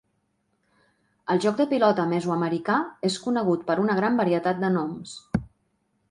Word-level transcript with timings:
El 1.33 1.41
joc 1.43 1.59
de 1.59 1.67
pilota 1.73 2.05
mesoamericà 2.13 2.77
és 3.09 3.17
conegut 3.25 3.67
per 3.67 3.75
una 3.83 3.97
gran 3.99 4.17
varietat 4.23 4.63
de 4.65 4.71
noms. 4.79 5.13